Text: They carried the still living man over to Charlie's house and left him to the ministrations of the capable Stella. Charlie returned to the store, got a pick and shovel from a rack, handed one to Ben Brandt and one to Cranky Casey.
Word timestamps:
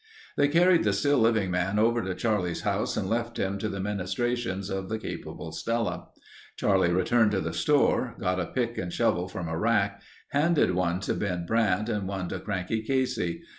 They 0.35 0.47
carried 0.47 0.83
the 0.83 0.93
still 0.93 1.19
living 1.19 1.51
man 1.51 1.77
over 1.77 2.01
to 2.01 2.15
Charlie's 2.15 2.61
house 2.61 2.97
and 2.97 3.07
left 3.07 3.37
him 3.37 3.59
to 3.59 3.69
the 3.69 3.79
ministrations 3.79 4.71
of 4.71 4.89
the 4.89 4.97
capable 4.97 5.51
Stella. 5.51 6.07
Charlie 6.57 6.91
returned 6.91 7.29
to 7.33 7.39
the 7.39 7.53
store, 7.53 8.15
got 8.19 8.39
a 8.39 8.47
pick 8.47 8.79
and 8.79 8.91
shovel 8.91 9.27
from 9.27 9.47
a 9.47 9.55
rack, 9.59 10.01
handed 10.29 10.73
one 10.73 11.01
to 11.01 11.13
Ben 11.13 11.45
Brandt 11.45 11.87
and 11.87 12.07
one 12.07 12.29
to 12.29 12.39
Cranky 12.39 12.81
Casey. 12.81 13.43